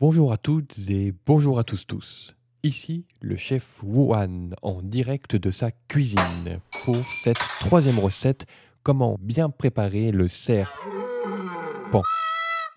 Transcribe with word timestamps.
Bonjour 0.00 0.32
à 0.32 0.36
toutes 0.36 0.78
et 0.90 1.12
bonjour 1.26 1.58
à 1.58 1.64
tous 1.64 1.84
tous. 1.84 2.36
Ici 2.62 3.04
le 3.20 3.34
chef 3.36 3.82
Wuhan 3.82 4.50
en 4.62 4.80
direct 4.80 5.34
de 5.34 5.50
sa 5.50 5.72
cuisine 5.72 6.60
pour 6.84 6.94
cette 6.94 7.40
troisième 7.58 7.98
recette 7.98 8.46
comment 8.84 9.16
bien 9.18 9.50
préparer 9.50 10.12
le 10.12 10.28
serpent? 10.28 12.02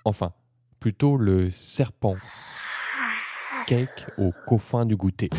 Enfin, 0.03 0.33
plutôt 0.79 1.15
le 1.15 1.51
serpent 1.51 2.15
cake 3.67 4.07
au 4.17 4.31
coffin 4.47 4.87
du 4.87 4.95
goûter. 4.95 5.29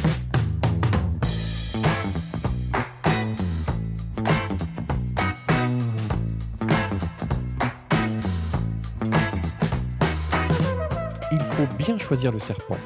Faut 11.62 11.76
bien 11.76 11.96
choisir 11.96 12.32
le 12.32 12.40
serpent, 12.40 12.78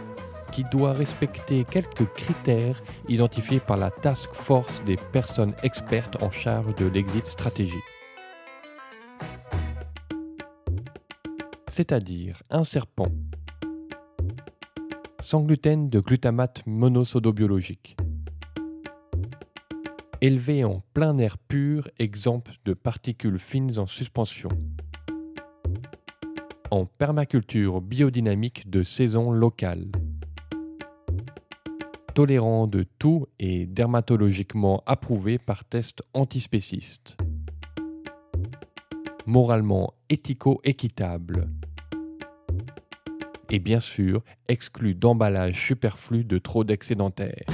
qui 0.52 0.62
doit 0.64 0.92
respecter 0.92 1.64
quelques 1.64 2.12
critères 2.12 2.82
identifiés 3.08 3.60
par 3.60 3.78
la 3.78 3.90
task 3.90 4.30
force 4.32 4.84
des 4.84 4.96
personnes 5.12 5.54
expertes 5.62 6.22
en 6.22 6.30
charge 6.30 6.74
de 6.74 6.86
l'exit 6.86 7.26
stratégie. 7.26 7.82
C'est-à-dire 11.68 12.42
un 12.50 12.64
serpent 12.64 13.06
sans 15.22 15.40
gluten 15.40 15.88
de 15.88 16.00
glutamate 16.00 16.62
monosodobiologique. 16.66 17.96
Élevé 20.20 20.64
en 20.64 20.82
plein 20.92 21.16
air 21.18 21.38
pur, 21.38 21.88
exemple 21.98 22.52
de 22.64 22.74
particules 22.74 23.38
fines 23.38 23.78
en 23.78 23.86
suspension. 23.86 24.50
En 26.70 26.84
permaculture 26.84 27.80
biodynamique 27.80 28.68
de 28.68 28.82
saison 28.82 29.30
locale. 29.30 29.86
Tolérant 32.14 32.66
de 32.66 32.84
tout 32.98 33.26
et 33.38 33.66
dermatologiquement 33.66 34.82
approuvé 34.86 35.38
par 35.38 35.64
test 35.64 36.02
antispéciste. 36.12 37.16
Moralement 39.26 39.94
éthico-équitable 40.08 41.48
et 43.50 43.58
bien 43.58 43.80
sûr 43.80 44.22
exclu 44.48 44.94
d'emballage 44.94 45.54
superflu 45.54 46.24
de 46.24 46.38
trop 46.38 46.64
d'excédentaires. 46.64 47.44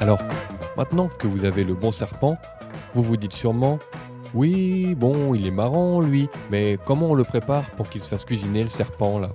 Alors, 0.00 0.22
maintenant 0.78 1.08
que 1.08 1.26
vous 1.26 1.44
avez 1.44 1.62
le 1.62 1.74
bon 1.74 1.90
serpent, 1.90 2.38
vous 2.94 3.02
vous 3.02 3.18
dites 3.18 3.34
sûrement 3.34 3.78
Oui, 4.32 4.94
bon, 4.94 5.34
il 5.34 5.46
est 5.46 5.50
marrant 5.50 6.00
lui, 6.00 6.30
mais 6.50 6.78
comment 6.86 7.10
on 7.10 7.14
le 7.14 7.22
prépare 7.22 7.70
pour 7.72 7.90
qu'il 7.90 8.00
se 8.00 8.08
fasse 8.08 8.24
cuisiner 8.24 8.62
le 8.62 8.70
serpent 8.70 9.18
là? 9.18 9.28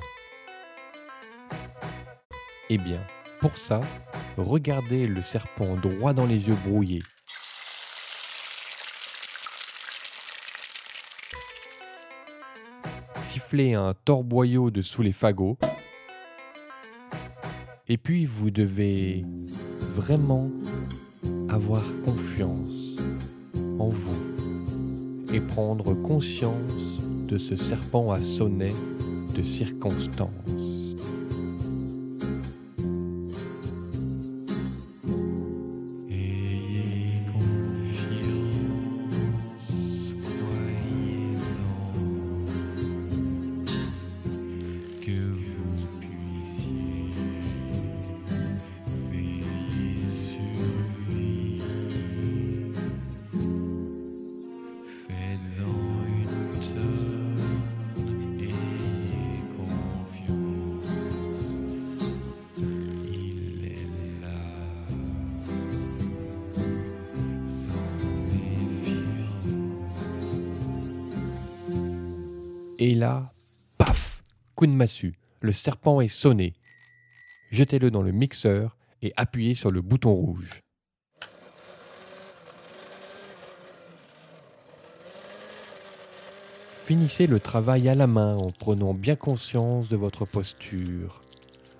Eh 2.71 2.79
bien, 2.79 2.99
pour 3.41 3.59
ça, 3.59 3.79
regardez 4.37 5.05
le 5.05 5.21
serpent 5.21 5.75
droit 5.75 6.13
dans 6.13 6.25
les 6.25 6.47
yeux 6.47 6.57
brouillés. 6.65 7.03
Sifflez 13.23 13.75
un 13.75 13.93
torboyau 13.93 14.71
de 14.71 14.81
sous 14.81 15.03
les 15.03 15.11
fagots. 15.11 15.59
Et 17.87 17.97
puis 17.97 18.25
vous 18.25 18.49
devez 18.49 19.23
vraiment 19.95 20.51
avoir 21.47 21.81
confiance 22.03 22.97
en 23.79 23.87
vous 23.87 24.19
et 25.33 25.39
prendre 25.39 25.93
conscience 25.93 26.73
de 27.29 27.37
ce 27.37 27.55
serpent 27.55 28.11
à 28.11 28.17
sonnet 28.17 28.73
de 29.33 29.41
circonstance. 29.41 30.64
Et 72.77 72.93
là, 72.93 73.23
paf, 73.77 74.21
coup 74.55 74.67
de 74.67 74.71
massue, 74.71 75.15
le 75.39 75.53
serpent 75.53 76.01
est 76.01 76.09
sonné. 76.09 76.53
Jetez-le 77.51 77.89
dans 77.89 78.01
le 78.01 78.11
mixeur 78.11 78.75
et 79.01 79.13
appuyez 79.15 79.53
sur 79.53 79.71
le 79.71 79.81
bouton 79.81 80.11
rouge. 80.11 80.61
Finissez 86.85 87.27
le 87.27 87.39
travail 87.39 87.87
à 87.87 87.95
la 87.95 88.07
main 88.07 88.35
en 88.35 88.51
prenant 88.51 88.93
bien 88.93 89.15
conscience 89.15 89.87
de 89.87 89.95
votre 89.95 90.25
posture. 90.25 91.21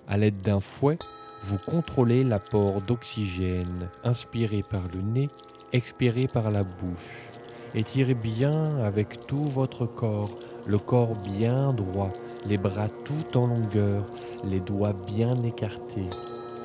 À 0.08 0.16
l'aide 0.16 0.40
d'un 0.40 0.60
fouet, 0.60 0.98
vous 1.42 1.58
contrôlez 1.58 2.24
l'apport 2.24 2.80
d'oxygène 2.80 3.90
inspiré 4.02 4.62
par 4.62 4.82
le 4.94 5.02
nez, 5.02 5.28
expiré 5.74 6.26
par 6.26 6.50
la 6.50 6.62
bouche. 6.62 7.28
Étirez 7.74 8.14
bien 8.14 8.78
avec 8.78 9.26
tout 9.26 9.44
votre 9.44 9.84
corps, 9.84 10.30
le 10.66 10.78
corps 10.78 11.12
bien 11.24 11.72
droit, 11.72 12.10
les 12.46 12.58
bras 12.58 12.88
tout 12.88 13.38
en 13.38 13.46
longueur, 13.46 14.04
les 14.44 14.60
doigts 14.60 14.94
bien 15.06 15.36
écartés. 15.40 16.10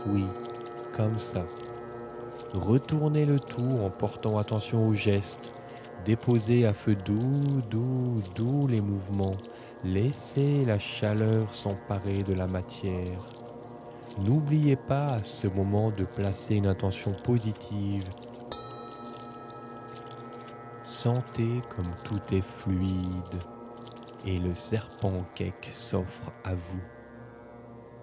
Oui, 0.07 0.25
comme 0.95 1.19
ça. 1.19 1.43
Retournez 2.53 3.25
le 3.25 3.39
tout 3.39 3.77
en 3.83 3.89
portant 3.89 4.37
attention 4.37 4.87
aux 4.87 4.95
gestes. 4.95 5.53
Déposez 6.05 6.65
à 6.65 6.73
feu 6.73 6.95
doux, 6.95 7.61
doux, 7.69 8.21
doux 8.35 8.67
les 8.67 8.81
mouvements. 8.81 9.37
Laissez 9.83 10.65
la 10.65 10.79
chaleur 10.79 11.53
s'emparer 11.53 12.23
de 12.23 12.33
la 12.33 12.47
matière. 12.47 13.21
N'oubliez 14.25 14.75
pas 14.75 14.97
à 14.97 15.23
ce 15.23 15.47
moment 15.47 15.91
de 15.91 16.03
placer 16.03 16.55
une 16.55 16.67
intention 16.67 17.11
positive. 17.23 18.03
Sentez 20.83 21.61
comme 21.69 21.91
tout 22.03 22.35
est 22.35 22.41
fluide 22.41 23.60
et 24.25 24.37
le 24.37 24.53
serpent 24.53 25.23
cake 25.35 25.71
s'offre 25.73 26.31
à 26.43 26.53
vous. 26.53 26.81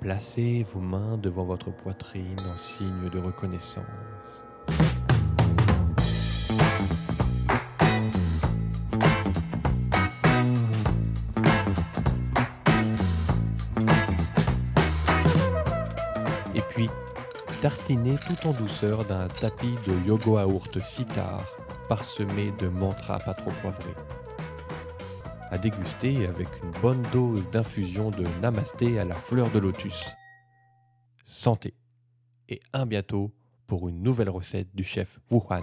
Placez 0.00 0.64
vos 0.72 0.80
mains 0.80 1.16
devant 1.16 1.44
votre 1.44 1.70
poitrine 1.70 2.36
en 2.54 2.56
signe 2.56 3.10
de 3.10 3.18
reconnaissance. 3.18 3.84
Et 16.54 16.62
puis, 16.70 16.88
tartinez 17.60 18.16
tout 18.26 18.46
en 18.46 18.52
douceur 18.52 19.04
d'un 19.04 19.26
tapis 19.28 19.74
de 19.86 20.06
yoga 20.06 20.46
yaourt 20.46 20.78
sitar 20.84 21.44
parsemé 21.88 22.52
de 22.60 22.68
mantras 22.68 23.18
pas 23.18 23.34
trop 23.34 23.50
poivrés. 23.62 23.94
À 25.50 25.58
déguster 25.58 26.26
avec 26.26 26.48
une 26.62 26.70
bonne 26.82 27.02
dose 27.12 27.48
d'infusion 27.50 28.10
de 28.10 28.24
namasté 28.42 28.98
à 28.98 29.04
la 29.04 29.14
fleur 29.14 29.50
de 29.50 29.58
lotus. 29.58 30.08
Santé 31.24 31.74
et 32.48 32.60
à 32.72 32.84
bientôt 32.84 33.32
pour 33.66 33.88
une 33.88 34.02
nouvelle 34.02 34.30
recette 34.30 34.74
du 34.74 34.84
chef 34.84 35.18
Wuhan. 35.30 35.62